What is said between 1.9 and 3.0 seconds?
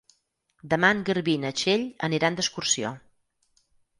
aniran d'excursió.